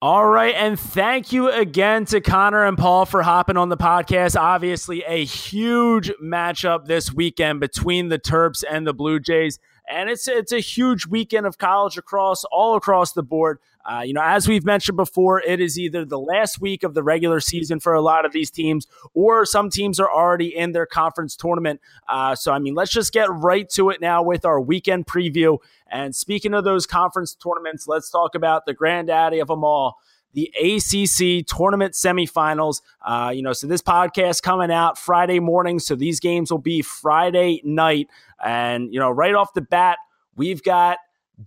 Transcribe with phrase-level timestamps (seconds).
[0.00, 0.54] All right.
[0.54, 4.38] And thank you again to Connor and Paul for hopping on the podcast.
[4.38, 9.58] Obviously, a huge matchup this weekend between the Terps and the Blue Jays.
[9.90, 13.58] And it's it's a huge weekend of college across all across the board.
[13.88, 17.02] Uh, you know, as we've mentioned before, it is either the last week of the
[17.02, 20.84] regular season for a lot of these teams, or some teams are already in their
[20.84, 21.80] conference tournament.
[22.06, 25.56] Uh, so, I mean, let's just get right to it now with our weekend preview.
[25.90, 29.96] And speaking of those conference tournaments, let's talk about the granddaddy of them all
[30.34, 32.82] the ACC tournament semifinals.
[33.04, 36.82] Uh, you know, so this podcast coming out Friday morning, so these games will be
[36.82, 38.08] Friday night.
[38.44, 39.98] And you know, right off the bat,
[40.36, 40.98] we've got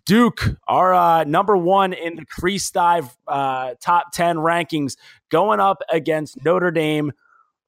[0.05, 4.95] Duke, our uh, number one in the crease dive uh, top 10 rankings,
[5.29, 7.11] going up against Notre Dame.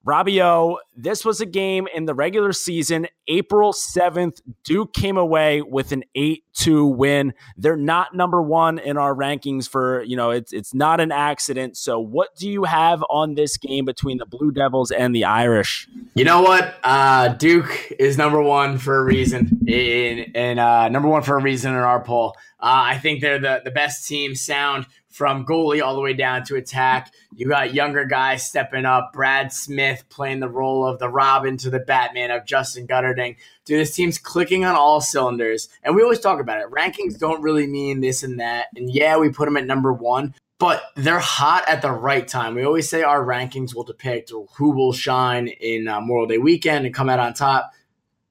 [0.05, 4.41] Robbie O, this was a game in the regular season, April 7th.
[4.65, 7.33] Duke came away with an 8 2 win.
[7.55, 11.77] They're not number one in our rankings for, you know, it's, it's not an accident.
[11.77, 15.87] So, what do you have on this game between the Blue Devils and the Irish?
[16.15, 16.75] You know what?
[16.83, 21.41] Uh, Duke is number one for a reason, in, in uh, number one for a
[21.41, 22.35] reason in our poll.
[22.59, 26.43] Uh, I think they're the, the best team sound from goalie all the way down
[26.43, 27.13] to attack.
[27.35, 29.13] You got younger guys stepping up.
[29.13, 33.35] Brad Smith playing the role of the Robin to the Batman of Justin Guterding.
[33.63, 35.69] Dude, this team's clicking on all cylinders.
[35.83, 36.71] And we always talk about it.
[36.71, 38.67] Rankings don't really mean this and that.
[38.75, 42.55] And yeah, we put them at number one, but they're hot at the right time.
[42.55, 46.87] We always say our rankings will depict who will shine in uh, Memorial Day weekend
[46.87, 47.71] and come out on top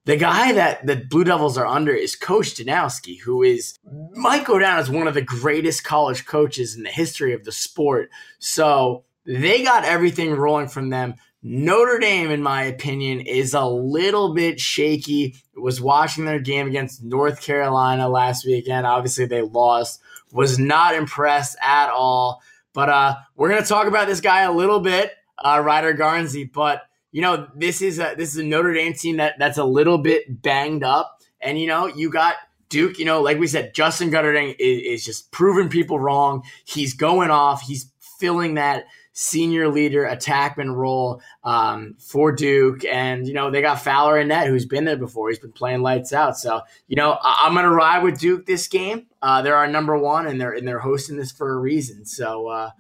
[0.05, 3.79] the guy that the Blue Devils are under is Coach Danowski, who is
[4.15, 7.53] might go down as one of the greatest college coaches in the history of the
[7.53, 8.11] sport.
[8.39, 11.15] So they got everything rolling from them.
[11.45, 15.37] Notre Dame, in my opinion, is a little bit shaky.
[15.57, 18.87] Was watching their game against North Carolina last weekend.
[18.87, 20.01] Obviously, they lost.
[20.33, 22.43] Was not impressed at all.
[22.73, 26.51] But uh, we're gonna talk about this guy a little bit, uh, Ryder Garnsey.
[26.51, 26.83] But
[27.13, 29.99] you know, this is a this is a Notre Dame team that that's a little
[29.99, 32.35] bit banged up, and you know, you got
[32.69, 32.99] Duke.
[32.99, 36.43] You know, like we said, Justin Guterding is, is just proving people wrong.
[36.65, 37.63] He's going off.
[37.63, 42.85] He's filling that senior leader attackman role um, for Duke.
[42.85, 45.29] And, you know, they got Fowler in net, who's been there before.
[45.29, 46.39] He's been playing lights out.
[46.39, 49.07] So, you know, I- am going to ride with Duke this game.
[49.21, 52.05] Uh, they're our number one, and they're, and they're hosting this for a reason.
[52.05, 52.71] So, uh,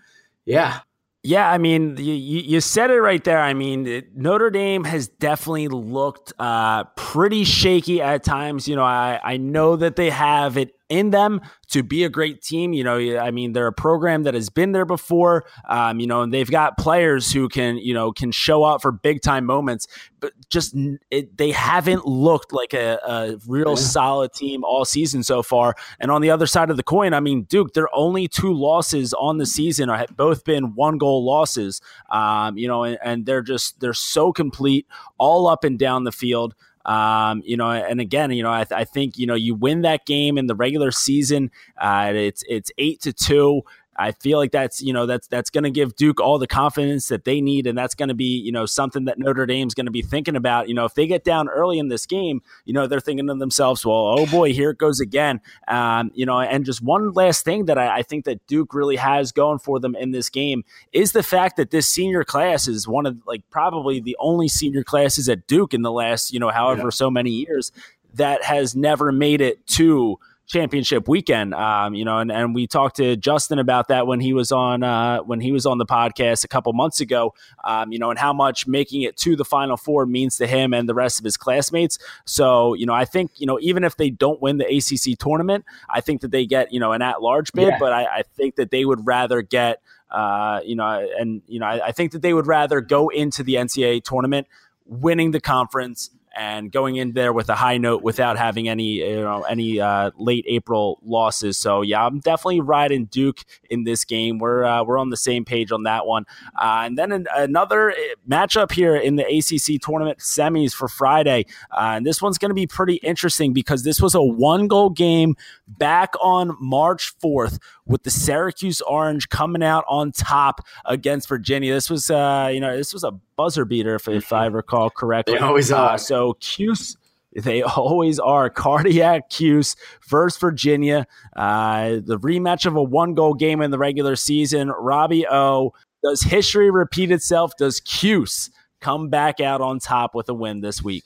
[0.44, 0.80] yeah.
[1.24, 3.38] Yeah, I mean, you, you said it right there.
[3.38, 8.66] I mean, it, Notre Dame has definitely looked uh, pretty shaky at times.
[8.66, 12.42] You know, I, I know that they have it in them to be a great
[12.42, 12.74] team.
[12.74, 15.46] You know, I mean, they're a program that has been there before.
[15.68, 18.92] Um, you know, and they've got players who can, you know, can show up for
[18.92, 19.88] big time moments,
[20.20, 20.76] but just
[21.10, 23.74] it, they haven't looked like a, a real yeah.
[23.76, 25.74] solid team all season so far.
[25.98, 29.14] And on the other side of the coin, I mean, Duke, their only two losses
[29.14, 31.80] on the season have both been one goal losses.
[32.10, 34.86] Um, you know, and, and they're just they're so complete
[35.16, 36.54] all up and down the field.
[36.84, 39.82] Um, you know, and again, you know, I, th- I, think you know you win
[39.82, 41.50] that game in the regular season.
[41.80, 43.62] Uh, it's it's eight to two.
[43.96, 47.08] I feel like that's you know that's that's going to give Duke all the confidence
[47.08, 49.86] that they need, and that's going to be you know something that Notre Dame's going
[49.86, 50.68] to be thinking about.
[50.68, 53.34] You know, if they get down early in this game, you know they're thinking to
[53.34, 57.44] themselves, "Well, oh boy, here it goes again." Um, you know, and just one last
[57.44, 60.64] thing that I, I, think that Duke really has going for them in this game
[60.92, 64.82] is the fact that this senior class is one of like probably the only senior
[64.82, 66.90] classes at Duke in the last you know however yeah.
[66.90, 67.72] so many years
[68.14, 70.18] that has never made it to
[70.52, 71.54] championship weekend.
[71.54, 74.82] Um, you know, and, and we talked to Justin about that when he was on
[74.82, 77.34] uh, when he was on the podcast a couple months ago.
[77.64, 80.74] Um, you know, and how much making it to the Final Four means to him
[80.74, 81.98] and the rest of his classmates.
[82.26, 85.64] So, you know, I think you know even if they don't win the ACC tournament,
[85.88, 87.68] I think that they get you know an at large bid.
[87.68, 87.78] Yeah.
[87.80, 89.80] But I, I think that they would rather get.
[90.10, 93.42] Uh, you know, and you know, I, I think that they would rather go into
[93.42, 94.46] the NCAA tournament
[94.84, 99.20] winning the conference and going in there with a high note without having any you
[99.20, 101.58] know any uh, late April losses.
[101.58, 104.38] So yeah, I'm definitely riding Duke in this game.
[104.38, 106.24] We're uh, we're on the same page on that one.
[106.56, 107.94] Uh, and then an, another uh,
[108.28, 112.54] matchup here in the ACC tournament semis for Friday, uh, and this one's going to
[112.54, 115.36] be pretty interesting because this was a one goal game
[115.66, 121.74] back on March 4th with the Syracuse Orange coming out on top against Virginia.
[121.74, 125.34] This was uh, you know this was a buzzer beater if, if I recall correctly.
[125.34, 125.98] They always are.
[125.98, 126.96] so Cuse.
[127.34, 128.50] They always are.
[128.50, 129.74] Cardiac Cuse
[130.06, 131.06] versus Virginia.
[131.34, 134.68] Uh, the rematch of a one goal game in the regular season.
[134.68, 135.72] Robbie O.
[136.02, 137.52] Does history repeat itself?
[137.56, 138.50] Does Cuse
[138.80, 141.04] come back out on top with a win this week?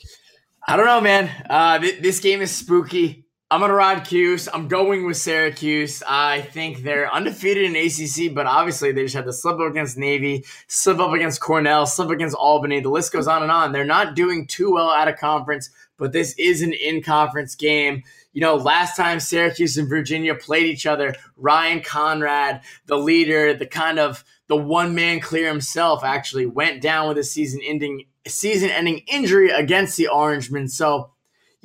[0.66, 1.30] I don't know, man.
[1.48, 3.25] Uh, th- this game is spooky.
[3.48, 4.48] I'm gonna ride Cuse.
[4.52, 6.02] I'm going with Syracuse.
[6.04, 9.96] I think they're undefeated in ACC, but obviously they just had to slip up against
[9.96, 12.80] Navy, slip up against Cornell, slip against Albany.
[12.80, 13.70] The list goes on and on.
[13.70, 18.02] They're not doing too well out of conference, but this is an in-conference game.
[18.32, 23.66] You know, last time Syracuse and Virginia played each other, Ryan Conrad, the leader, the
[23.66, 29.50] kind of the one man clear himself, actually went down with a season-ending season-ending injury
[29.50, 30.68] against the Orangemen.
[30.68, 31.12] So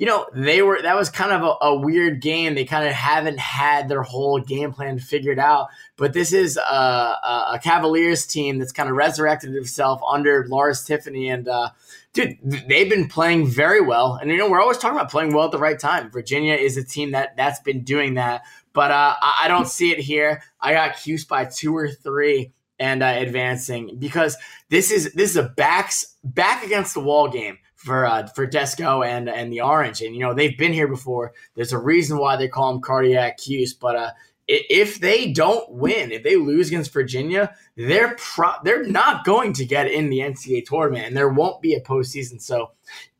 [0.02, 2.56] you know, they were that was kind of a, a weird game.
[2.56, 5.68] They kind of haven't had their whole game plan figured out.
[5.96, 11.28] But this is a, a, Cavaliers team that's kind of resurrected itself under Lars Tiffany.
[11.28, 11.70] And, uh,
[12.14, 14.18] dude, they've been playing very well.
[14.20, 16.10] And, you know, we're always talking about playing well at the right time.
[16.10, 18.42] Virginia is a team that that's been doing that.
[18.72, 20.42] But uh, I, I don't see it here.
[20.60, 22.50] I got Cuse by two or three
[22.80, 24.36] and uh, advancing because
[24.68, 29.06] this is this is a backs back against the wall game for uh, for Desko
[29.06, 31.32] and and the Orange, and you know they've been here before.
[31.54, 34.10] There's a reason why they call them cardiac Cuse, but uh,
[34.46, 39.64] if they don't win, if they lose against Virginia, they're pro- they're not going to
[39.64, 42.40] get in the NCAA tournament, and there won't be a postseason.
[42.40, 42.70] So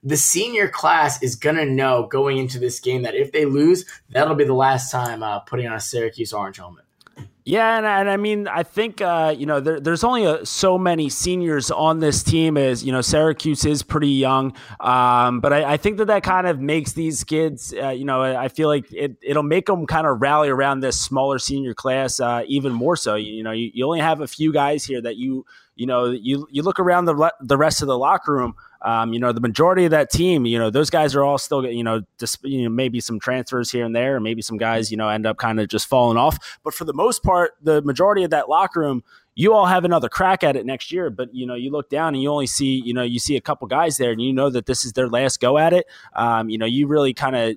[0.03, 4.35] the senior class is gonna know going into this game that if they lose, that'll
[4.35, 6.85] be the last time uh, putting on a Syracuse orange helmet.
[7.44, 10.78] Yeah, and, and I mean, I think uh, you know there, there's only a, so
[10.78, 12.56] many seniors on this team.
[12.56, 16.46] As you know, Syracuse is pretty young, um, but I, I, think that that kind
[16.46, 17.74] of makes these kids.
[17.74, 21.00] Uh, you know, I feel like it, it'll make them kind of rally around this
[21.00, 23.16] smaller senior class uh, even more so.
[23.16, 25.44] You, you know, you, you, only have a few guys here that you
[25.74, 28.54] you know you you look around the the rest of the locker room.
[28.84, 31.64] Um, you know, the majority of that team, you know, those guys are all still,
[31.67, 34.90] you know, just, you know, maybe some transfers here and there, or maybe some guys,
[34.90, 36.58] you know, end up kind of just falling off.
[36.64, 39.02] But for the most part, the majority of that locker room,
[39.34, 42.14] you all have another crack at it next year but you know you look down
[42.14, 44.50] and you only see you know you see a couple guys there and you know
[44.50, 47.56] that this is their last go at it um, you know you really kind of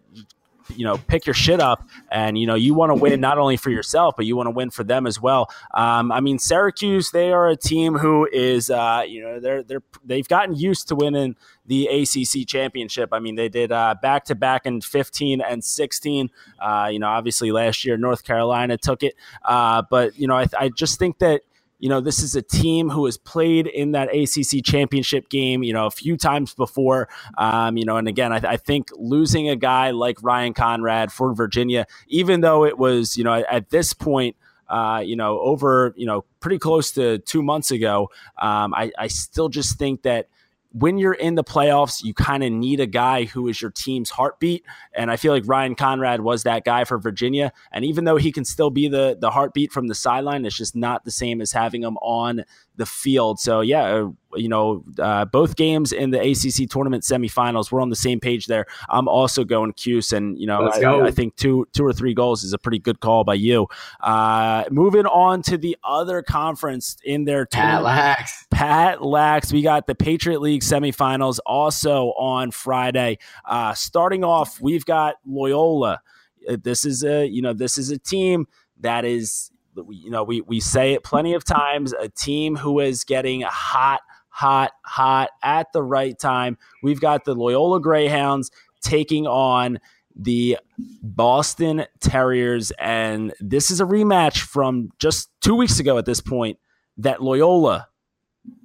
[0.70, 3.58] you know pick your shit up and you know you want to win not only
[3.58, 5.50] for yourself but you want to win for them as well.
[5.74, 9.84] Um, i mean syracuse they are a team who is uh, you know they're they're
[10.04, 11.36] they've gotten used to winning
[11.66, 13.10] the acc championship.
[13.12, 16.30] I mean they did back to back in 15 and 16
[16.60, 19.16] uh, you know obviously last year north carolina took it.
[19.44, 21.42] Uh, but you know I, I just think that
[21.80, 25.74] you know, this is a team who has played in that ACC championship game, you
[25.74, 27.10] know, a few times before.
[27.38, 31.34] Um, you know, and again, I, I, think losing a guy like Ryan Conrad for
[31.34, 34.36] Virginia, even though it was, you know, at, at this point,
[34.70, 39.08] uh, you know, over, you know, pretty close to two months ago, um, I, I
[39.08, 40.28] still just think that
[40.78, 44.10] when you're in the playoffs, you kind of need a guy who is your team's
[44.10, 44.66] heartbeat.
[44.94, 47.54] And I feel like Ryan Conrad was that guy for Virginia.
[47.72, 50.76] And even though he can still be the the heartbeat from the sideline, it's just
[50.76, 52.44] not the same as having him on
[52.78, 53.40] the field.
[53.40, 57.90] So yeah, uh, you know, uh, both games in the ACC tournament semifinals, we're on
[57.90, 58.66] the same page there.
[58.90, 62.44] I'm also going Cuse, and you know, I, I, think two two or three goals
[62.44, 63.68] is a pretty good call by you.
[64.02, 68.46] Uh, moving on to the other conference in their Pat Lax.
[68.52, 69.54] Pat Lax.
[69.54, 73.18] We got the Patriot League semifinals also on Friday.
[73.46, 76.02] Uh, starting off, we've got Loyola.
[76.48, 78.48] Uh, this is a you know this is a team
[78.82, 79.52] that is
[79.90, 81.94] you know we we say it plenty of times.
[81.94, 84.02] A team who is getting hot
[84.36, 86.58] hot, hot at the right time.
[86.84, 88.52] We've got the Loyola Greyhounds
[88.82, 89.80] taking on
[90.14, 90.58] the
[91.02, 92.72] Boston Terriers.
[92.78, 96.60] And this is a rematch from just two weeks ago at this point
[96.98, 97.88] that Loyola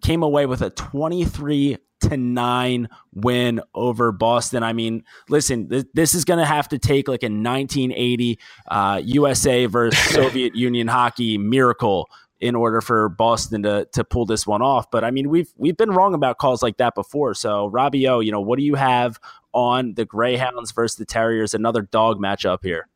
[0.03, 4.63] came away with a 23 to 9 win over Boston.
[4.63, 8.39] I mean, listen, th- this is going to have to take like a 1980
[8.69, 12.09] uh, USA versus Soviet Union hockey miracle
[12.41, 14.91] in order for Boston to to pull this one off.
[14.91, 17.35] But I mean, we've we've been wrong about calls like that before.
[17.35, 19.21] So Robbie O, you know, what do you have
[19.53, 21.55] on the Greyhounds versus the Terriers?
[21.55, 22.89] Another dog matchup here.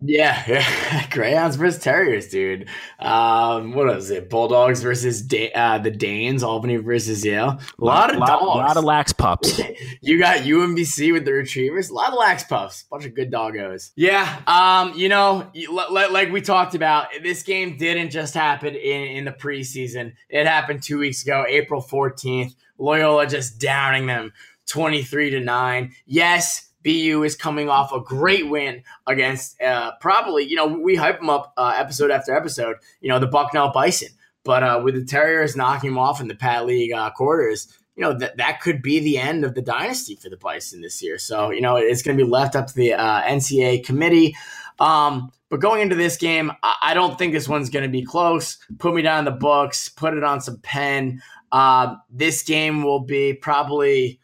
[0.00, 1.06] Yeah, yeah.
[1.10, 2.68] Greyhounds versus Terriers, dude.
[3.00, 4.30] Um, what was it?
[4.30, 7.58] Bulldogs versus da- uh, the Danes, Albany versus Yale.
[7.80, 8.42] A lot, lot of dogs.
[8.42, 9.60] A lot of lax pups.
[10.00, 11.90] you got UMBC with the Retrievers.
[11.90, 12.84] A lot of lax pups.
[12.84, 13.90] Bunch of good doggos.
[13.96, 14.40] Yeah.
[14.46, 15.50] Um, you know,
[15.90, 20.12] like we talked about, this game didn't just happen in, in the preseason.
[20.28, 22.54] It happened two weeks ago, April 14th.
[22.78, 24.32] Loyola just downing them
[24.66, 25.92] 23 to 9.
[26.06, 31.18] Yes, BU is coming off a great win against uh, probably, you know, we hype
[31.18, 34.08] them up uh, episode after episode, you know, the Bucknell Bison.
[34.44, 38.02] But uh, with the Terriers knocking them off in the Pat League uh, quarters, you
[38.02, 41.18] know, that, that could be the end of the dynasty for the Bison this year.
[41.18, 44.36] So, you know, it's going to be left up to the uh, NCAA committee.
[44.78, 48.04] Um, but going into this game, I, I don't think this one's going to be
[48.04, 48.58] close.
[48.78, 51.20] Put me down in the books, put it on some pen.
[51.50, 54.20] Uh, this game will be probably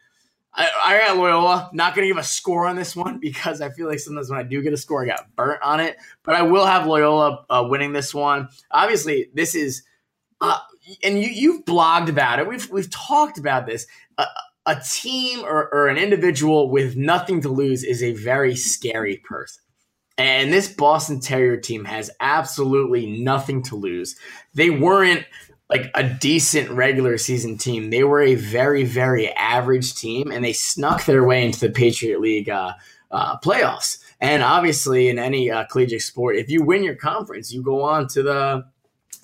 [0.57, 1.69] I, got Loyola.
[1.73, 4.39] Not going to give a score on this one because I feel like sometimes when
[4.39, 5.97] I do get a score, I got burnt on it.
[6.23, 8.49] But I will have Loyola uh, winning this one.
[8.71, 9.83] Obviously, this is,
[10.41, 10.59] uh,
[11.03, 12.47] and you you've blogged about it.
[12.47, 13.87] We've we've talked about this.
[14.17, 14.25] Uh,
[14.65, 19.61] a team or, or an individual with nothing to lose is a very scary person.
[20.17, 24.15] And this Boston Terrier team has absolutely nothing to lose.
[24.53, 25.25] They weren't
[25.69, 27.89] like a decent regular season team.
[27.89, 32.21] They were a very, very average team, and they snuck their way into the Patriot
[32.21, 32.73] League uh,
[33.11, 33.99] uh, playoffs.
[34.21, 38.07] And obviously, in any uh, collegiate sport, if you win your conference, you go on
[38.09, 38.65] to the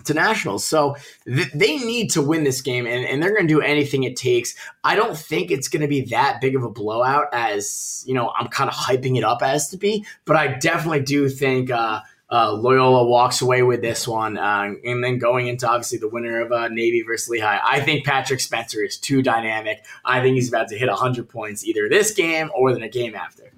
[0.06, 0.66] to nationals.
[0.66, 0.96] So
[1.26, 4.16] th- they need to win this game, and, and they're going to do anything it
[4.16, 4.56] takes.
[4.84, 8.32] I don't think it's going to be that big of a blowout as you know
[8.38, 11.70] I'm kind of hyping it up as to be, but I definitely do think.
[11.70, 16.08] Uh, uh, Loyola walks away with this one, uh, and then going into obviously the
[16.08, 17.60] winner of uh, Navy versus Lehigh.
[17.62, 19.84] I think Patrick Spencer is too dynamic.
[20.06, 23.52] I think he's about to hit 100 points either this game or a game after.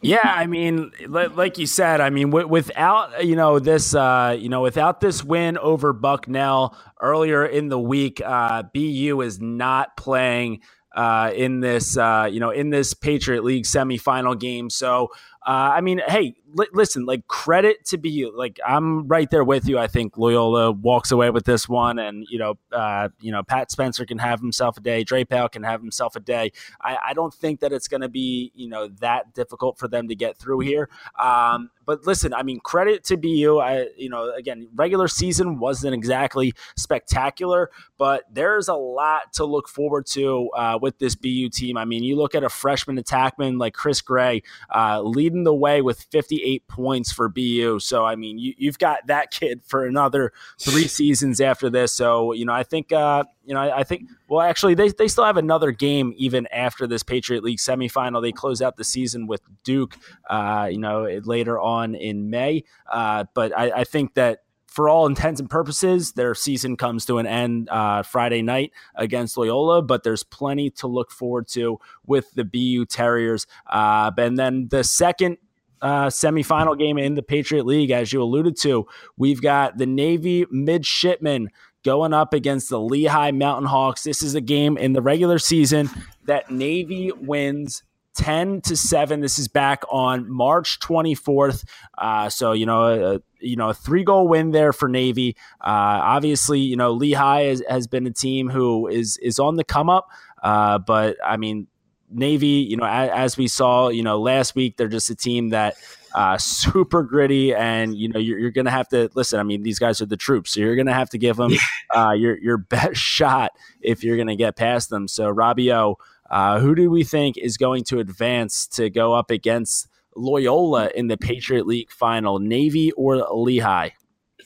[0.00, 4.60] Yeah, I mean, like you said, I mean, without you know this, uh, you know,
[4.60, 10.60] without this win over Bucknell earlier in the week, uh, BU is not playing
[10.94, 14.68] uh, in this, uh, you know, in this Patriot League semifinal game.
[14.68, 15.10] So
[15.46, 19.68] uh, I mean, hey, li- listen, like credit to be like I'm right there with
[19.68, 19.78] you.
[19.78, 23.70] I think Loyola walks away with this one, and you know, uh, you know, Pat
[23.70, 26.52] Spencer can have himself a day, Drapeau can have himself a day.
[26.80, 30.08] I, I don't think that it's going to be you know that difficult for them
[30.08, 30.88] to get through here.
[31.18, 33.58] Um, but listen, I mean, credit to BU.
[33.58, 39.68] I, you know, again, regular season wasn't exactly spectacular, but there's a lot to look
[39.68, 41.76] forward to uh, with this BU team.
[41.76, 44.42] I mean, you look at a freshman attackman like Chris Gray
[44.74, 47.78] uh, leading the way with 58 points for BU.
[47.80, 51.92] So, I mean, you, have got that kid for another three seasons after this.
[51.92, 55.08] So, you know, I think, uh, you know, I, I, think, well, actually, they, they
[55.08, 58.22] still have another game even after this Patriot League semifinal.
[58.22, 59.96] They close out the season with Duke,
[60.28, 62.64] uh, you know, later on in May.
[62.90, 64.40] Uh, but I, I, think that
[64.74, 69.36] for all intents and purposes, their season comes to an end uh, Friday night against
[69.36, 73.46] Loyola, but there's plenty to look forward to with the BU Terriers.
[73.70, 75.36] Uh, and then the second
[75.84, 78.86] uh, semifinal game in the Patriot League, as you alluded to,
[79.18, 81.50] we've got the Navy midshipmen
[81.84, 84.02] going up against the Lehigh Mountain Hawks.
[84.02, 85.90] This is a game in the regular season
[86.24, 87.82] that Navy wins
[88.14, 91.64] 10 to 7 this is back on march 24th
[91.98, 95.34] uh, so you know a, you know a three goal win there for navy.
[95.60, 99.64] Uh, obviously you know lehigh has, has, been a team who is is on the
[99.64, 100.06] come up.
[100.44, 101.66] Uh, but i mean
[102.14, 105.50] navy you know as, as, we saw you know last week they're just a team
[105.50, 105.76] that
[106.14, 109.40] uh, super gritty, and you know you're, you're going to have to listen.
[109.40, 111.52] I mean, these guys are the troops, so you're going to have to give them
[111.94, 115.08] uh, your your best shot if you're going to get past them.
[115.08, 115.96] So, Robbio,
[116.30, 121.08] uh, who do we think is going to advance to go up against Loyola in
[121.08, 123.90] the Patriot League final, Navy or Lehigh?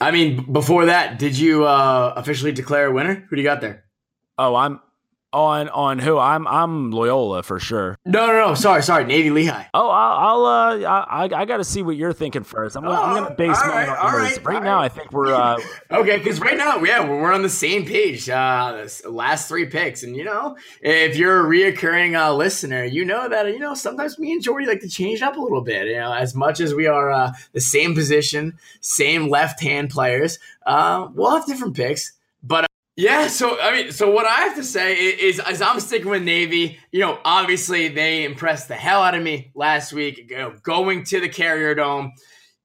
[0.01, 3.27] I mean, before that, did you uh, officially declare a winner?
[3.29, 3.83] Who do you got there?
[4.37, 4.79] Oh, I'm
[5.31, 6.17] on on who?
[6.17, 7.97] I'm I'm Loyola for sure.
[8.05, 8.55] No, no, no.
[8.55, 9.05] Sorry, sorry.
[9.05, 9.65] Navy Lehigh.
[9.73, 12.75] Oh, I'll, I'll uh, I I got to see what you're thinking first.
[12.75, 14.37] I'm gonna, oh, I'm gonna base my right, numbers.
[14.37, 15.59] Right, right now, I think we're uh,
[15.91, 18.29] okay because right now, yeah, we're on the same page.
[18.29, 23.29] Uh, last three picks, and you know, if you're a reoccurring uh, listener, you know
[23.29, 25.87] that you know sometimes me and Jordy like to change up a little bit.
[25.87, 30.39] You know, as much as we are uh, the same position, same left hand players,
[30.65, 32.13] uh, we'll have different picks.
[32.99, 36.21] Yeah, so I mean, so what I have to say is, is I'm sticking with
[36.21, 36.79] Navy.
[36.91, 40.29] You know, obviously they impressed the hell out of me last week.
[40.29, 42.11] You know, going to the Carrier Dome.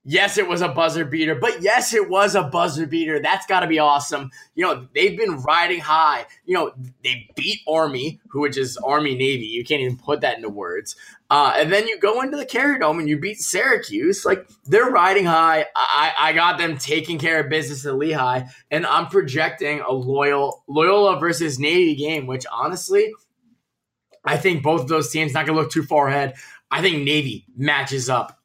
[0.07, 3.21] Yes, it was a buzzer beater, but yes, it was a buzzer beater.
[3.21, 4.31] That's got to be awesome.
[4.55, 6.27] You know, they've been riding high.
[6.45, 9.47] You know, they beat Army, who is Army Navy.
[9.47, 10.95] You can't even put that into words.
[11.31, 14.27] Uh, and then you go into the Carrier Dome and you beat Syracuse.
[14.27, 15.65] Like they're riding high.
[15.75, 20.65] I, I got them taking care of business at Lehigh, and I'm projecting a loyal
[20.69, 23.11] Loyola versus Navy game, which honestly,
[24.23, 26.35] I think both of those teams not gonna look too far ahead.
[26.71, 28.39] I think Navy matches up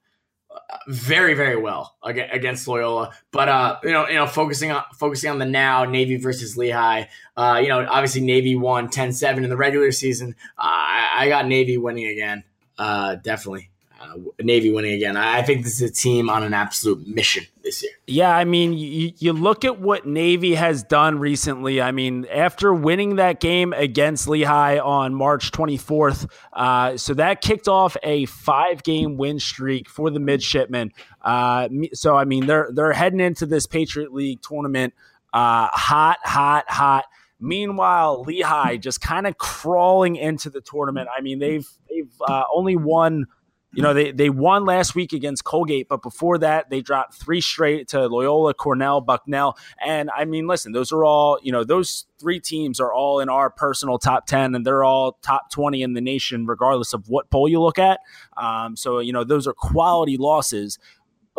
[0.87, 3.11] very very well against Loyola.
[3.31, 7.05] But uh, you know, you know, focusing on focusing on the now Navy versus Lehigh.
[7.35, 10.35] Uh, you know, obviously Navy won 10-7 in the regular season.
[10.57, 12.43] Uh, I, got Navy winning again.
[12.77, 13.69] Uh, definitely.
[13.99, 15.17] Uh, Navy winning again.
[15.17, 17.91] I think this is a team on an absolute mission this year.
[18.07, 21.81] Yeah, I mean, you, you look at what Navy has done recently.
[21.81, 27.67] I mean, after winning that game against Lehigh on March 24th, uh, so that kicked
[27.67, 30.93] off a five-game win streak for the midshipmen.
[31.21, 34.93] Uh, so, I mean, they're they're heading into this Patriot League tournament
[35.33, 37.05] uh, hot, hot, hot.
[37.39, 41.07] Meanwhile, Lehigh just kind of crawling into the tournament.
[41.15, 43.27] I mean, they've they've uh, only won
[43.71, 47.39] you know, they, they won last week against Colgate, but before that, they dropped three
[47.39, 49.57] straight to Loyola, Cornell, Bucknell.
[49.83, 53.29] And I mean, listen, those are all, you know, those three teams are all in
[53.29, 57.29] our personal top 10, and they're all top 20 in the nation, regardless of what
[57.29, 57.99] poll you look at.
[58.37, 60.79] Um, so, you know, those are quality losses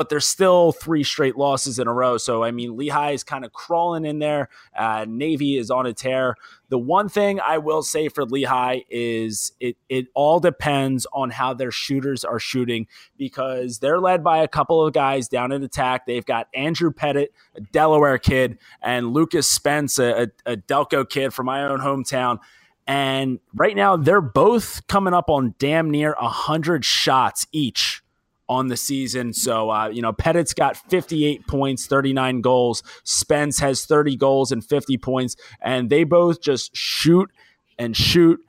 [0.00, 2.16] but there's still three straight losses in a row.
[2.16, 4.49] So, I mean, Lehigh is kind of crawling in there.
[4.75, 6.37] Uh, Navy is on a tear.
[6.71, 11.52] The one thing I will say for Lehigh is it, it all depends on how
[11.52, 12.87] their shooters are shooting
[13.19, 16.07] because they're led by a couple of guys down in attack.
[16.07, 21.45] They've got Andrew Pettit, a Delaware kid, and Lucas Spence, a, a Delco kid from
[21.45, 22.38] my own hometown.
[22.87, 28.02] And right now, they're both coming up on damn near 100 shots each
[28.50, 29.33] on the season.
[29.33, 32.83] So, uh, you know, Pettit's got 58 points, 39 goals.
[33.04, 35.37] Spence has 30 goals and 50 points.
[35.62, 37.30] And they both just shoot
[37.78, 38.40] and shoot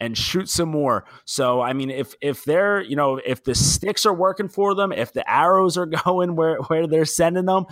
[0.00, 1.04] and shoot some more.
[1.26, 4.92] So, I mean, if if they're, you know, if the sticks are working for them,
[4.92, 7.66] if the arrows are going where, where they're sending them,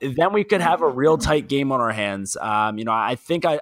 [0.00, 2.36] then we could have a real tight game on our hands.
[2.40, 3.58] Um, you know, I think I,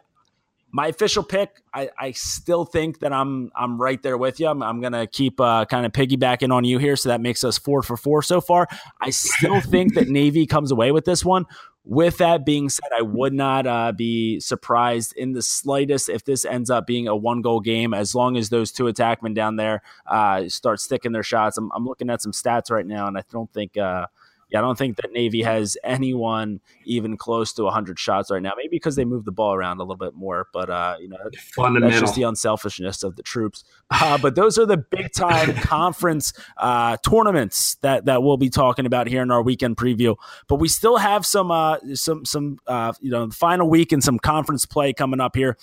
[0.76, 4.46] my official pick, I, I, still think that I'm I'm right there with you.
[4.46, 7.56] I'm, I'm gonna keep uh, kind of piggybacking on you here, so that makes us
[7.56, 8.68] four for four so far.
[9.00, 11.46] I still think that Navy comes away with this one.
[11.84, 16.44] With that being said, I would not uh, be surprised in the slightest if this
[16.44, 19.80] ends up being a one goal game, as long as those two attackmen down there
[20.06, 21.56] uh, start sticking their shots.
[21.56, 24.08] I'm, I'm, looking at some stats right now, and I don't think uh,
[24.48, 28.52] yeah, I don't think that Navy has anyone even close to 100 shots right now.
[28.56, 31.16] Maybe because they move the ball around a little bit more, but uh, you know,
[31.82, 33.64] that's just the unselfishness of the troops.
[33.90, 38.86] Uh, but those are the big time conference uh, tournaments that that we'll be talking
[38.86, 40.14] about here in our weekend preview.
[40.46, 44.18] But we still have some uh, some some uh, you know final week and some
[44.18, 45.56] conference play coming up here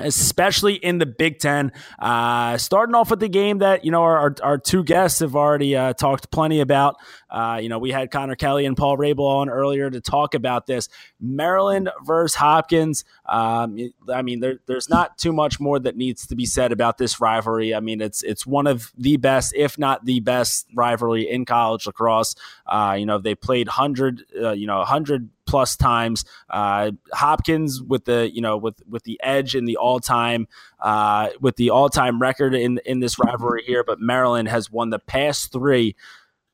[0.00, 1.72] especially in the Big Ten.
[1.98, 5.76] Uh, starting off with the game that you know our, our, two guests have already
[5.76, 6.96] uh, talked plenty about.
[7.30, 10.66] Uh, you know, we had Connor Kelly and Paul Rabil on earlier to talk about
[10.66, 10.88] this.
[11.20, 13.04] Maryland versus Hopkins.
[13.26, 13.78] Um,
[14.12, 17.20] I mean, there, there's not too much more that needs to be said about this
[17.20, 17.74] rivalry.
[17.74, 21.86] I mean, it's it's one of the best, if not the best, rivalry in college
[21.86, 22.34] lacrosse.
[22.66, 26.24] Uh, you know, they played hundred, uh, you know, hundred plus times.
[26.48, 30.46] Uh, Hopkins with the you know with with the edge in the all time
[30.78, 34.90] uh, with the all time record in in this rivalry here, but Maryland has won
[34.90, 35.96] the past three.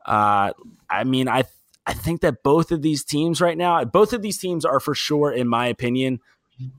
[0.05, 0.53] Uh,
[0.89, 1.45] I mean, I
[1.87, 4.95] I think that both of these teams right now, both of these teams are for
[4.95, 6.21] sure, in my opinion,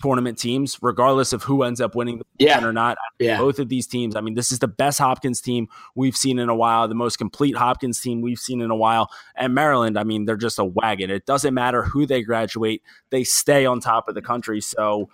[0.02, 2.64] tournament teams, regardless of who ends up winning the yeah.
[2.64, 2.98] or not.
[3.20, 3.38] Yeah.
[3.38, 6.50] Both of these teams, I mean, this is the best Hopkins team we've seen in
[6.50, 9.12] a while, the most complete Hopkins team we've seen in a while.
[9.36, 11.10] And Maryland, I mean, they're just a wagon.
[11.12, 14.62] It doesn't matter who they graduate, they stay on top of the country.
[14.62, 15.10] So,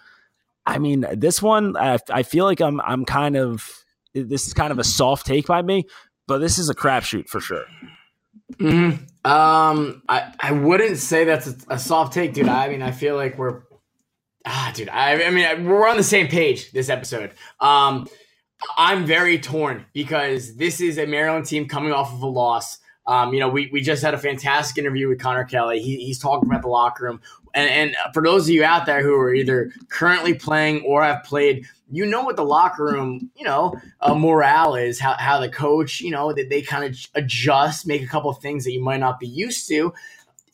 [0.65, 4.71] I mean, this one, I, I feel like I'm, I'm kind of, this is kind
[4.71, 5.87] of a soft take by me,
[6.25, 7.65] but this is a crapshoot for sure.
[8.53, 9.03] Mm-hmm.
[9.29, 12.47] Um, I, I wouldn't say that's a, a soft take, dude.
[12.47, 13.63] I mean, I feel like we're
[14.45, 14.89] ah, dude.
[14.89, 17.31] I, I mean, we're on the same page this episode.
[17.59, 18.07] Um,
[18.77, 22.79] I'm very torn because this is a Maryland team coming off of a loss.
[23.05, 25.81] Um, you know, we, we just had a fantastic interview with Connor Kelly.
[25.81, 27.21] He, he's talking about the locker room.
[27.53, 31.23] And, and for those of you out there who are either currently playing or have
[31.23, 35.49] played, you know what the locker room, you know, uh, morale is, how, how the
[35.49, 38.81] coach, you know, that they kind of adjust, make a couple of things that you
[38.81, 39.93] might not be used to.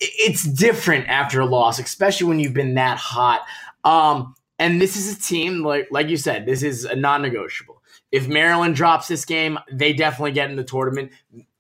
[0.02, 3.42] It's different after a loss, especially when you've been that hot.
[3.84, 7.82] Um, and this is a team like like you said, this is a non-negotiable.
[8.12, 11.12] If Maryland drops this game, they definitely get in the tournament.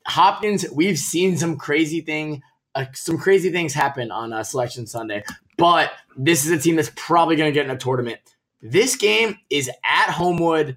[0.05, 2.41] Hopkins, we've seen some crazy thing,
[2.75, 5.23] uh, some crazy things happen on uh, Selection Sunday,
[5.57, 8.19] but this is a team that's probably going to get in a tournament.
[8.61, 10.75] This game is at Homewood.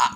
[0.00, 0.14] Uh,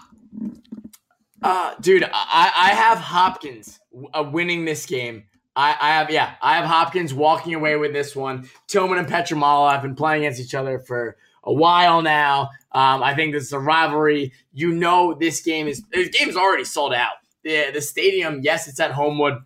[1.42, 3.80] uh dude, I, I have Hopkins
[4.14, 5.24] uh, winning this game
[5.58, 8.48] I, I, have yeah, I have Hopkins walking away with this one.
[8.68, 12.50] Tillman and Pietramala have been playing against each other for a while now.
[12.70, 14.32] Um, I think this is a rivalry.
[14.52, 17.14] You know, this game is this game is already sold out.
[17.42, 19.38] The the stadium, yes, it's at Homewood,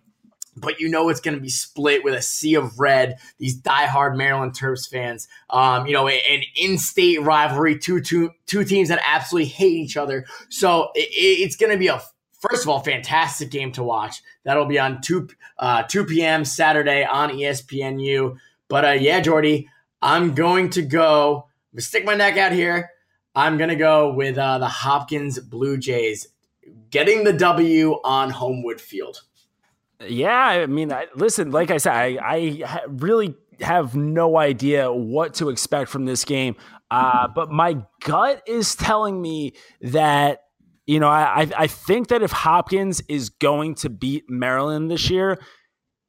[0.55, 3.17] but you know it's going to be split with a sea of red.
[3.39, 5.27] These diehard Maryland Terps fans.
[5.49, 10.25] Um, you know, an in-state rivalry, two two two teams that absolutely hate each other.
[10.49, 12.03] So it, it's going to be a
[12.43, 14.21] first of all, fantastic game to watch.
[14.43, 16.45] That'll be on 2, uh, 2 p.m.
[16.45, 18.37] Saturday on ESPNU.
[18.67, 19.69] But uh, yeah, Jordy,
[20.01, 22.89] I'm going to go, stick my neck out here.
[23.35, 26.27] I'm going to go with uh, the Hopkins Blue Jays
[26.89, 29.21] getting the W on Homewood Field.
[30.07, 35.33] Yeah, I mean, I, listen, like I said, I, I really have no idea what
[35.35, 36.55] to expect from this game.
[36.91, 40.43] Uh, but my gut is telling me that
[40.85, 45.39] you know I I think that if Hopkins is going to beat Maryland this year,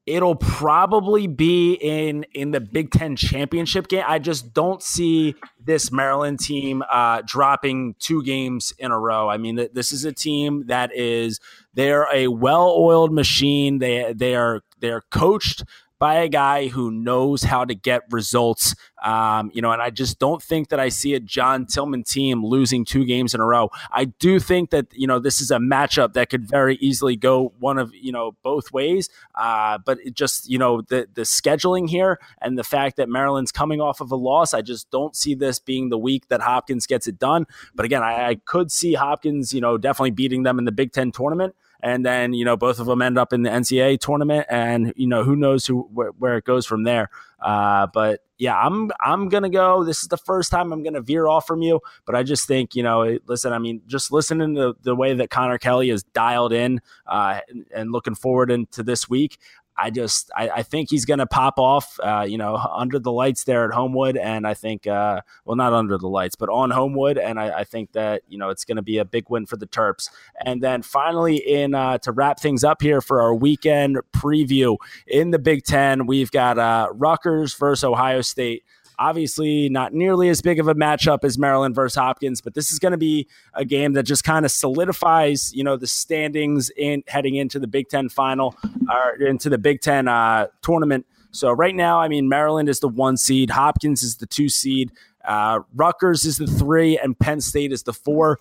[0.07, 4.05] it'll probably be in in the Big Ten championship game.
[4.07, 9.29] I just don't see this Maryland team uh, dropping two games in a row.
[9.29, 11.41] I mean, this is a team that is
[11.73, 13.79] they're a well-oiled machine.
[13.79, 15.65] They they are they're coached
[16.05, 18.75] by a guy who knows how to get results.
[19.03, 22.45] Um, you know, and I just don't think that I see a John Tillman team
[22.45, 23.71] losing two games in a row.
[23.91, 27.55] I do think that you know this is a matchup that could very easily go
[27.59, 29.09] one of you know both ways.
[29.35, 33.51] Uh, but it just you know the the scheduling here and the fact that Maryland's
[33.51, 36.87] coming off of a loss, I just don't see this being the week that Hopkins
[36.87, 37.47] gets it done.
[37.75, 40.93] But again, I, I could see Hopkins, you know, definitely beating them in the Big
[40.93, 44.47] Ten tournament and then you know both of them end up in the NCAA tournament,
[44.49, 47.11] and you know who knows who where, it goes from there.
[47.41, 49.85] Uh, but yeah, I'm I'm gonna go.
[49.85, 52.75] This is the first time I'm gonna veer off from you, but I just think
[52.75, 53.53] you know, listen.
[53.53, 57.67] I mean, just listening to the way that Connor Kelly is dialed in uh, and,
[57.75, 59.39] and looking forward into this week.
[59.77, 63.13] I just I, I think he's going to pop off, uh, you know, under the
[63.13, 66.71] lights there at Homewood, and I think uh, well not under the lights, but on
[66.71, 69.47] Homewood, and I, I think that you know it's going to be a big win
[69.47, 70.11] for the Terps.
[70.45, 75.31] And then finally, in uh, to wrap things up here for our weekend preview in
[75.31, 78.65] the Big Ten, we've got uh, Rutgers versus Ohio State.
[78.99, 82.79] Obviously, not nearly as big of a matchup as Maryland versus Hopkins, but this is
[82.79, 87.03] going to be a game that just kind of solidifies, you know, the standings in
[87.09, 88.55] heading into the Big Ten final
[88.89, 91.07] or into the Big Ten uh, tournament.
[91.33, 94.93] So right now, I mean, Maryland is the one seed, Hopkins is the two seed,
[95.25, 98.39] uh, Rutgers is the three, and Penn State is the four.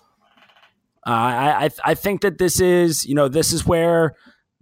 [1.06, 4.14] Uh, I, I I think that this is, you know, this is where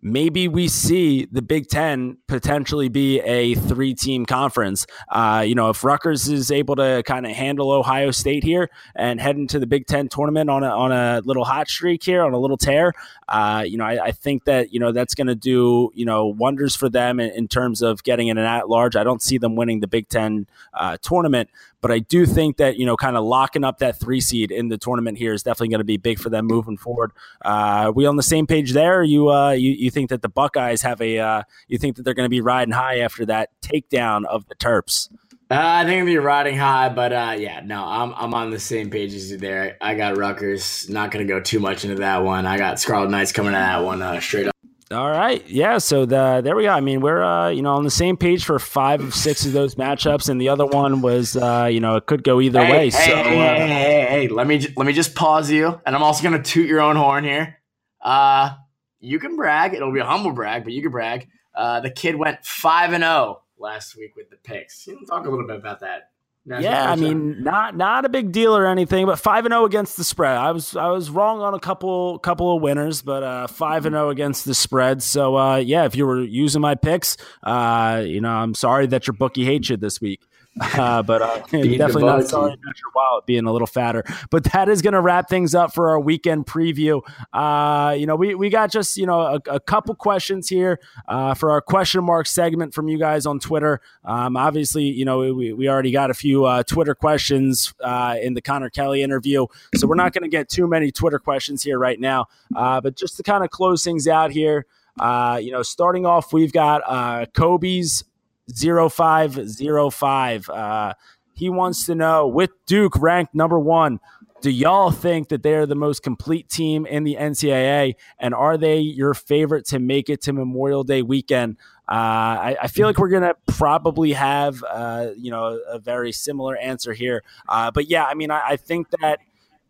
[0.02, 4.86] maybe we see the Big Ten potentially be a three team conference.
[5.08, 9.20] Uh, you know, if Rutgers is able to kind of handle Ohio State here and
[9.20, 12.32] head into the Big Ten tournament on a, on a little hot streak here, on
[12.32, 12.92] a little tear,
[13.28, 16.26] uh, you know, I, I, think that, you know, that's going to do, you know,
[16.26, 18.96] wonders for them in, in, terms of getting in an at large.
[18.96, 21.48] I don't see them winning the Big Ten uh, tournament,
[21.82, 24.68] but I do think that, you know, kind of locking up that three seed in
[24.68, 27.12] the tournament here is definitely going to be big for them moving forward.
[27.44, 29.02] Uh, are we on the same page there?
[29.02, 32.14] You, uh, you, you think that the Buckeyes have a, uh, you think that they're
[32.14, 35.10] going to be riding high after that takedown of the Terps?
[35.50, 38.88] Uh, I think I'm riding high, but uh, yeah, no, I'm I'm on the same
[38.88, 39.76] page as you there.
[39.82, 40.88] I got Rutgers.
[40.88, 42.46] Not going to go too much into that one.
[42.46, 44.56] I got Scarlet Knights coming to that one uh, straight up.
[44.92, 45.78] All right, yeah.
[45.78, 46.70] So the, there we go.
[46.70, 49.52] I mean, we're uh, you know on the same page for five of six of
[49.52, 52.70] those matchups, and the other one was uh, you know it could go either hey,
[52.70, 52.84] way.
[52.84, 56.02] Hey, so hey, hey, hey, hey, let me let me just pause you, and I'm
[56.02, 57.58] also going to toot your own horn here.
[58.00, 58.54] Uh,
[59.00, 59.74] you can brag.
[59.74, 61.28] It'll be a humble brag, but you can brag.
[61.54, 64.86] Uh, the kid went five and zero oh last week with the picks.
[64.86, 66.11] You can talk a little bit about that.
[66.44, 69.64] Yeah, I mean, not not a big deal or anything, but five and zero oh
[69.64, 70.36] against the spread.
[70.36, 73.94] I was I was wrong on a couple couple of winners, but uh, five and
[73.94, 75.04] zero oh against the spread.
[75.04, 79.06] So uh, yeah, if you were using my picks, uh, you know, I'm sorry that
[79.06, 80.20] your bookie hates you this week.
[80.60, 84.04] Uh, but uh, definitely not about your wallet being a little fatter.
[84.30, 87.00] But that is going to wrap things up for our weekend preview.
[87.32, 91.34] Uh, you know, we, we got just, you know, a, a couple questions here uh,
[91.34, 93.80] for our question mark segment from you guys on Twitter.
[94.04, 98.34] Um, obviously, you know, we, we already got a few uh, Twitter questions uh, in
[98.34, 99.46] the Connor Kelly interview.
[99.76, 102.26] So we're not going to get too many Twitter questions here right now.
[102.50, 104.66] but just to kind of close things out here,
[105.00, 108.04] you know, starting off, we've got Kobe's
[108.50, 110.50] 0505.
[110.50, 110.94] Uh,
[111.34, 114.00] he wants to know with Duke ranked number one,
[114.42, 117.94] do y'all think that they're the most complete team in the NCAA?
[118.18, 121.56] And are they your favorite to make it to Memorial Day weekend?
[121.88, 126.10] Uh, I, I, feel like we're going to probably have, uh, you know, a very
[126.10, 127.22] similar answer here.
[127.48, 129.20] Uh, but yeah, I mean, I, I think that,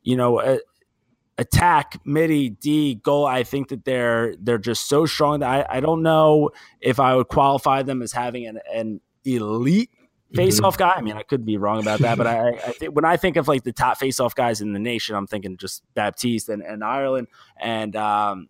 [0.03, 0.59] you know, uh,
[1.39, 3.27] attack, midi, D, goal.
[3.27, 7.17] I think that they're they're just so strong that I, I don't know if I
[7.17, 9.91] would qualify them as having an, an elite
[10.35, 10.91] face-off mm-hmm.
[10.91, 10.95] guy.
[10.97, 13.37] I mean, I could be wrong about that, but I, I think when I think
[13.37, 16.83] of like the top face-off guys in the nation, I'm thinking just Baptiste and, and
[16.83, 17.27] Ierlan.
[17.61, 18.49] And um,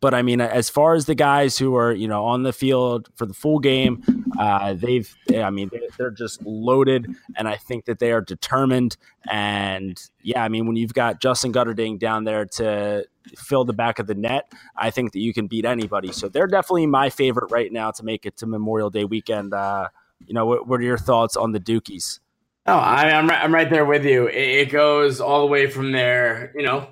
[0.00, 3.08] but I mean, as far as the guys who are you know on the field
[3.14, 4.02] for the full game,
[4.38, 8.96] uh, they've I mean they're just loaded, and I think that they are determined.
[9.30, 13.04] And yeah, I mean when you've got Justin Guterding down there to
[13.36, 16.12] fill the back of the net, I think that you can beat anybody.
[16.12, 19.54] So they're definitely my favorite right now to make it to Memorial Day weekend.
[19.54, 19.88] Uh,
[20.26, 22.20] you know, what, what are your thoughts on the Dukies?
[22.68, 24.26] Oh, I, am right, I'm right there with you.
[24.26, 26.52] It, it goes all the way from there.
[26.56, 26.88] You know,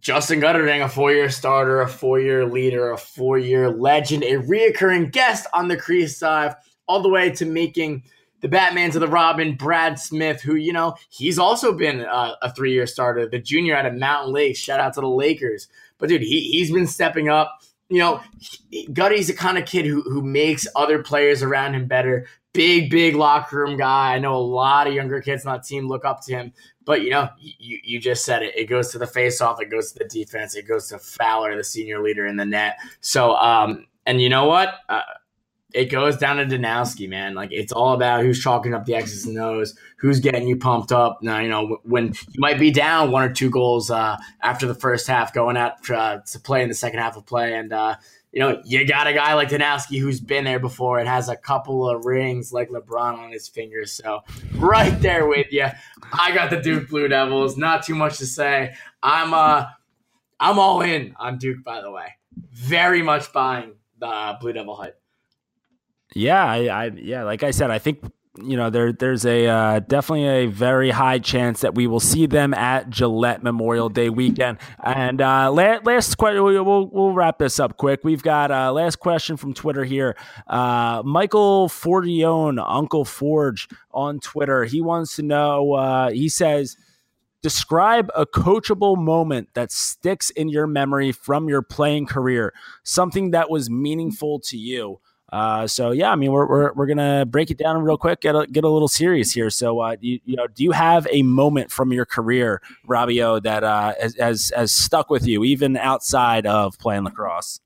[0.00, 5.68] Justin Guterding, a four-year starter, a four-year leader, a four-year legend, a reoccurring guest on
[5.68, 6.54] the Crease Dive
[6.86, 8.02] all the way to making
[8.40, 12.52] the Batman to the Robin, Brad Smith, who, you know, he's also been uh, a
[12.52, 14.56] three year starter, the junior out of Mountain Lake.
[14.56, 15.68] Shout out to the Lakers.
[15.96, 17.62] But, dude, he, he's been stepping up.
[17.90, 18.20] You know,
[18.92, 22.26] Gutty's the kind of kid who, who makes other players around him better.
[22.52, 24.14] Big, big locker room guy.
[24.14, 26.52] I know a lot of younger kids on that team look up to him.
[26.84, 28.56] But, you know, you, you just said it.
[28.56, 31.56] It goes to the face off, it goes to the defense, it goes to Fowler,
[31.56, 32.76] the senior leader in the net.
[33.00, 34.74] So, um, and you know what?
[34.88, 35.00] Uh,
[35.74, 37.34] it goes down to Danowski, man.
[37.34, 40.92] Like it's all about who's chalking up the X's and O's, who's getting you pumped
[40.92, 41.18] up.
[41.20, 44.74] Now, you know, when you might be down one or two goals uh, after the
[44.74, 47.96] first half, going out uh, to play in the second half of play, and uh,
[48.30, 51.36] you know, you got a guy like Danowski who's been there before and has a
[51.36, 53.92] couple of rings like LeBron on his fingers.
[53.92, 54.20] So
[54.54, 55.66] right there with you.
[56.12, 57.56] I got the Duke Blue Devils.
[57.56, 58.74] Not too much to say.
[59.02, 59.66] I'm uh,
[60.38, 61.64] I'm all in on Duke.
[61.64, 62.06] By the way,
[62.52, 65.00] very much buying the Blue Devil hype.
[66.14, 68.00] Yeah, I, I, yeah, like I said, I think
[68.42, 72.26] you know there there's a uh, definitely a very high chance that we will see
[72.26, 74.58] them at Gillette Memorial Day weekend.
[74.82, 78.00] And uh, last, last question, we'll we'll wrap this up quick.
[78.04, 80.16] We've got uh, last question from Twitter here.
[80.46, 84.64] Uh, Michael Fordione, Uncle Forge on Twitter.
[84.64, 85.74] He wants to know.
[85.74, 86.76] Uh, he says.
[87.42, 93.50] Describe a coachable moment that sticks in your memory from your playing career, something that
[93.50, 94.98] was meaningful to you.
[95.32, 98.34] Uh, so yeah, I mean, we're, we're, we're gonna break it down real quick, get
[98.36, 99.50] a, get a little serious here.
[99.50, 103.64] So, uh, you, you know, do you have a moment from your career, Robbio, that
[103.64, 107.60] uh, has, has, has stuck with you, even outside of playing lacrosse?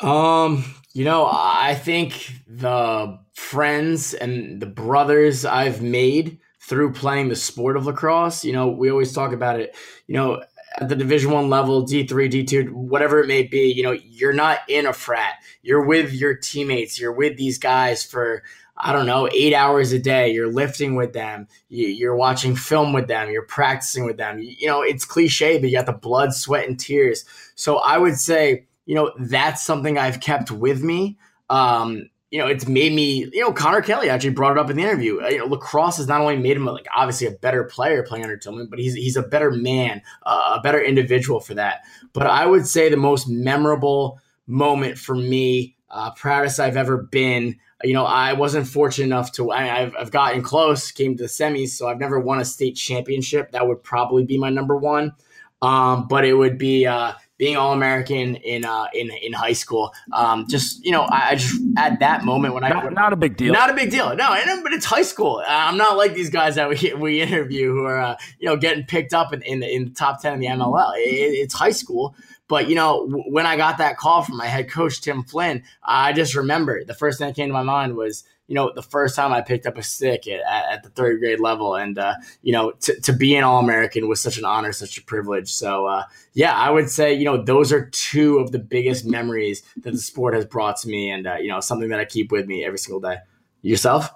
[0.00, 7.36] Um, you know, I think the friends and the brothers I've made through playing the
[7.36, 8.44] sport of lacrosse.
[8.44, 9.76] You know, we always talk about it.
[10.06, 10.42] You know,
[10.78, 14.60] at the division one level d3 d2 whatever it may be you know you're not
[14.68, 15.34] in a frat.
[15.62, 16.98] You're with your teammates.
[16.98, 18.42] You're with these guys for
[18.78, 20.32] i don't know eight hours a day.
[20.32, 21.48] You're lifting with them.
[21.68, 23.30] You're watching film with them.
[23.30, 24.38] You're practicing with them.
[24.40, 27.24] You know it's cliche but you got the blood sweat and tears.
[27.54, 31.18] So i would say you know that's something i've kept with me.
[31.48, 34.76] Um, you know, it's made me, you know, Connor Kelly actually brought it up in
[34.76, 35.22] the interview.
[35.22, 38.24] Uh, you know, lacrosse has not only made him like obviously a better player playing
[38.24, 41.80] under Tillman, but he's he's a better man, uh, a better individual for that.
[42.12, 47.56] But I would say the most memorable moment for me, uh, proudest I've ever been.
[47.82, 49.50] You know, I wasn't fortunate enough to.
[49.50, 52.76] I, have I've gotten close, came to the semis, so I've never won a state
[52.76, 53.52] championship.
[53.52, 55.14] That would probably be my number one.
[55.62, 59.92] Um, but it would be uh, being all American in uh, in in high school.
[60.12, 63.16] Um, just you know, I, I, just at that moment when I not, not, a
[63.16, 64.14] big deal, not a big deal.
[64.16, 65.42] No, and, but it's high school.
[65.46, 68.84] I'm not like these guys that we we interview who are uh, you know getting
[68.84, 70.96] picked up in in the, in the top ten in the MLL.
[70.96, 72.14] It, it's high school.
[72.48, 75.64] But you know, w- when I got that call from my head coach Tim Flynn,
[75.82, 78.82] I just remember the first thing that came to my mind was you know, the
[78.82, 81.74] first time I picked up a stick at, at the third grade level.
[81.74, 84.98] And, uh, you know, to, to be an All American was such an honor, such
[84.98, 85.52] a privilege.
[85.52, 86.04] So, uh,
[86.34, 89.98] yeah, I would say, you know, those are two of the biggest memories that the
[89.98, 92.64] sport has brought to me and, uh, you know, something that I keep with me
[92.64, 93.18] every single day.
[93.62, 94.10] Yourself?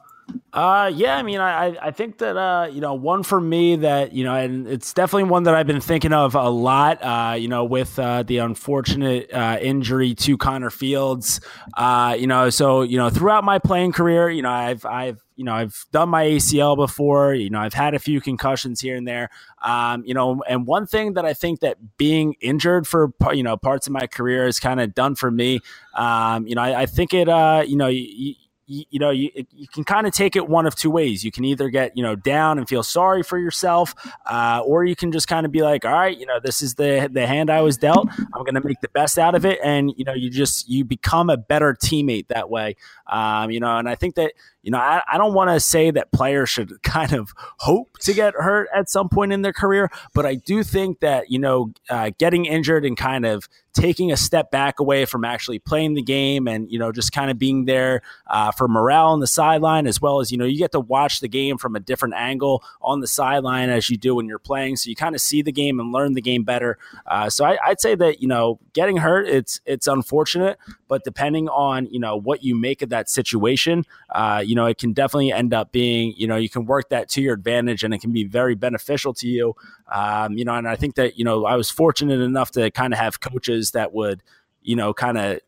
[0.52, 4.12] Uh, yeah, I mean, I, I think that, uh, you know, one for me that,
[4.12, 7.46] you know, and it's definitely one that I've been thinking of a lot, uh, you
[7.46, 11.40] know, with, uh, the unfortunate, uh, injury to Connor Fields,
[11.76, 15.44] uh, you know, so, you know, throughout my playing career, you know, I've, I've, you
[15.44, 19.06] know, I've done my ACL before, you know, I've had a few concussions here and
[19.06, 19.30] there,
[19.62, 23.56] um, you know, and one thing that I think that being injured for, you know,
[23.56, 25.60] parts of my career is kind of done for me,
[25.94, 28.34] um, you know, I, I think it, uh, you know, you,
[28.70, 31.24] you, you know, you, you can kind of take it one of two ways.
[31.24, 33.94] You can either get, you know, down and feel sorry for yourself,
[34.26, 36.76] uh, or you can just kind of be like, all right, you know, this is
[36.76, 38.08] the, the hand I was dealt.
[38.18, 39.58] I'm going to make the best out of it.
[39.64, 42.76] And, you know, you just, you become a better teammate that way.
[43.08, 45.90] Um, you know, and I think that, you know, I, I don't want to say
[45.90, 49.90] that players should kind of hope to get hurt at some point in their career,
[50.14, 54.16] but I do think that, you know, uh, getting injured and kind of taking a
[54.16, 57.64] step back away from actually playing the game and, you know, just kind of being
[57.64, 60.80] there uh, for morale on the sideline, as well as, you know, you get to
[60.80, 64.38] watch the game from a different angle on the sideline as you do when you're
[64.38, 64.76] playing.
[64.76, 66.78] So you kind of see the game and learn the game better.
[67.06, 70.58] Uh, so I, I'd say that, you know, getting hurt, it's, it's unfortunate,
[70.90, 74.76] but depending on, you know, what you make of that situation, uh, you know, it
[74.76, 77.94] can definitely end up being, you know, you can work that to your advantage and
[77.94, 79.54] it can be very beneficial to you.
[79.92, 82.92] Um, you know, and I think that, you know, I was fortunate enough to kind
[82.92, 84.20] of have coaches that would,
[84.62, 85.38] you know, kind of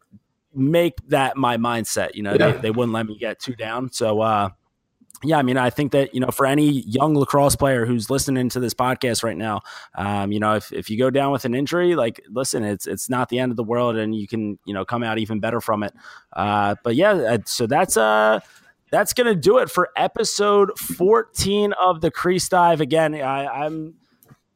[0.54, 2.14] make that my mindset.
[2.14, 2.52] You know, yeah.
[2.52, 3.90] they, they wouldn't let me get too down.
[3.90, 4.50] So, uh,
[5.24, 8.48] yeah, I mean, I think that, you know, for any young lacrosse player who's listening
[8.50, 9.60] to this podcast right now,
[9.94, 13.08] um, you know, if, if you go down with an injury, like, listen, it's, it's
[13.08, 15.60] not the end of the world and you can, you know, come out even better
[15.60, 15.94] from it.
[16.32, 18.40] Uh, but yeah, uh, so that's, uh,
[18.90, 22.80] that's to do it for episode 14 of the Crease Dive.
[22.80, 23.94] Again, I, am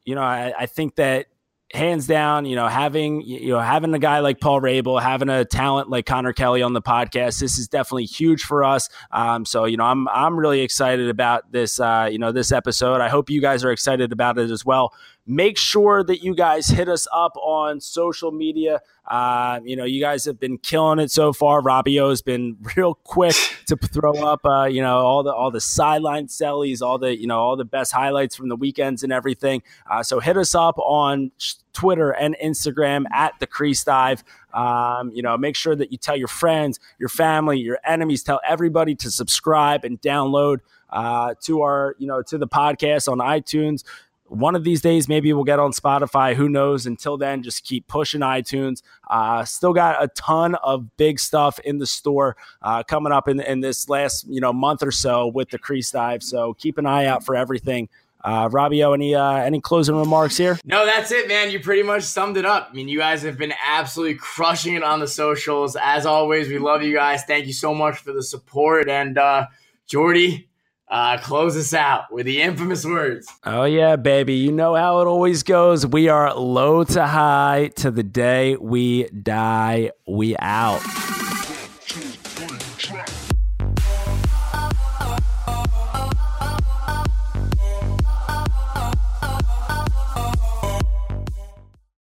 [0.05, 1.27] you know, I, I think that
[1.72, 5.44] hands down, you know, having you know having a guy like Paul Rabil, having a
[5.44, 8.88] talent like Connor Kelly on the podcast, this is definitely huge for us.
[9.11, 11.81] Um, so you know, I'm I'm really excited about this.
[11.81, 13.00] Uh, you know, this episode.
[13.00, 14.92] I hope you guys are excited about it as well.
[15.29, 18.81] Make sure that you guys hit us up on social media.
[19.09, 21.61] Uh, you know, you guys have been killing it so far.
[21.61, 23.35] Robbio has been real quick
[23.67, 27.27] to throw up, uh, you know, all the all the sideline sellies, all the you
[27.27, 29.62] know all the best highlights from the weekends and everything.
[29.91, 31.33] Uh, so hit us up on
[31.73, 34.23] Twitter and Instagram at the Crease Dive.
[34.55, 38.41] Um, you know, make sure that you tell your friends, your family, your enemies, tell
[38.47, 40.59] everybody to subscribe and download
[40.91, 43.83] uh, to our you know to the podcast on iTunes
[44.29, 47.87] one of these days maybe we'll get on spotify who knows until then just keep
[47.87, 53.12] pushing itunes uh, still got a ton of big stuff in the store uh, coming
[53.12, 56.55] up in, in this last you know month or so with the crease dive so
[56.55, 57.89] keep an eye out for everything
[58.27, 60.59] uh, Robbio, any uh, any closing remarks here?
[60.65, 61.53] No, that's it, man.
[61.53, 62.69] You pretty much summed it up.
[62.69, 65.77] I mean, you guys have been absolutely crushing it on the socials.
[65.81, 67.23] As always, we love you guys.
[67.23, 68.89] Thank you so much for the support.
[68.89, 69.47] And uh,
[69.87, 70.49] Jordy,
[70.88, 73.29] uh, close us out with the infamous words.
[73.44, 74.35] Oh, yeah, baby.
[74.35, 75.87] You know how it always goes.
[75.87, 79.90] We are low to high to the day we die.
[80.07, 80.83] We out.